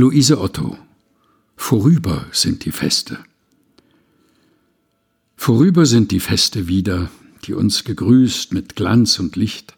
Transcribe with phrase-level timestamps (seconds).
[0.00, 0.78] Luise Otto
[1.56, 3.18] Vorüber sind die Feste.
[5.36, 7.10] Vorüber sind die Feste wieder,
[7.44, 9.74] die uns gegrüßt mit Glanz und Licht,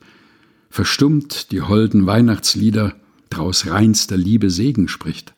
[0.71, 2.95] verstummt die holden Weihnachtslieder,
[3.30, 5.35] draus reinster Liebe Segen spricht.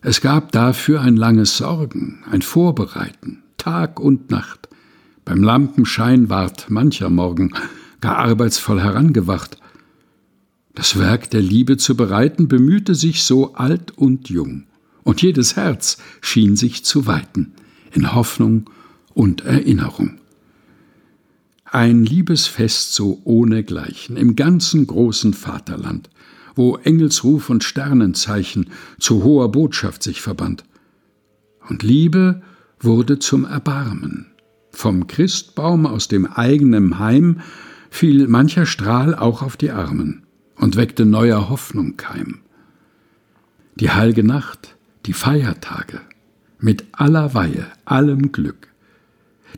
[0.00, 4.70] Es gab dafür ein langes Sorgen, ein Vorbereiten, Tag und Nacht.
[5.26, 7.52] Beim Lampenschein ward mancher Morgen
[8.00, 9.58] gar arbeitsvoll herangewacht,
[10.74, 14.64] das Werk der Liebe zu bereiten bemühte sich so alt und jung,
[15.02, 17.52] und jedes Herz schien sich zu weiten,
[17.92, 18.70] in Hoffnung
[19.12, 20.18] und Erinnerung.
[21.64, 26.08] Ein Liebesfest so ohnegleichen im ganzen großen Vaterland,
[26.54, 30.64] wo Engelsruf und Sternenzeichen zu hoher Botschaft sich verband.
[31.68, 32.42] Und Liebe
[32.80, 34.26] wurde zum Erbarmen.
[34.70, 37.40] Vom Christbaum aus dem eigenen Heim
[37.90, 40.22] fiel mancher Strahl auch auf die Armen
[40.56, 42.40] und weckte neuer Hoffnung Keim.
[43.76, 46.00] Die heilge Nacht, die Feiertage,
[46.58, 48.68] mit aller Weihe, allem Glück.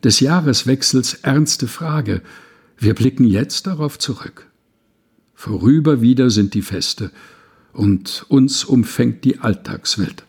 [0.02, 2.22] Des Jahreswechsels ernste Frage,
[2.78, 4.48] wir blicken jetzt darauf zurück.
[5.34, 7.10] Vorüber wieder sind die Feste,
[7.74, 10.24] und uns umfängt die Alltagswelt.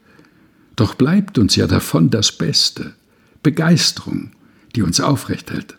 [0.76, 2.96] Doch bleibt uns ja davon das Beste,
[3.44, 4.32] Begeisterung,
[4.76, 5.78] die uns aufrecht hält.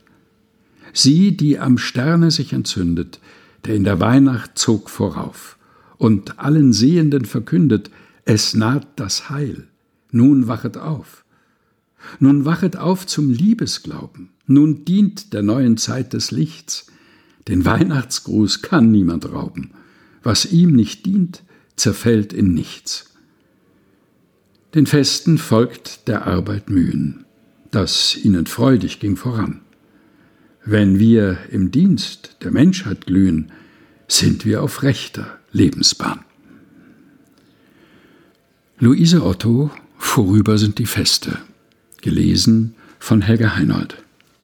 [0.92, 3.20] Sie, die am Sterne sich entzündet,
[3.66, 5.58] der in der Weihnacht zog vorauf
[5.98, 7.90] und allen Sehenden verkündet,
[8.24, 9.66] es naht das Heil,
[10.10, 11.24] nun wachet auf.
[12.20, 16.86] Nun wachet auf zum Liebesglauben, nun dient der neuen Zeit des Lichts.
[17.48, 19.72] Den Weihnachtsgruß kann niemand rauben,
[20.22, 21.42] was ihm nicht dient,
[21.74, 23.16] zerfällt in nichts.
[24.74, 27.24] Den Festen folgt der Arbeit Mühen,
[27.70, 29.62] das ihnen freudig ging voran.
[30.68, 33.52] Wenn wir im Dienst der Menschheit glühen,
[34.08, 36.24] sind wir auf rechter Lebensbahn.
[38.80, 41.38] Luise Otto, Vorüber sind die Feste.
[42.02, 43.96] Gelesen von Helga Heinold.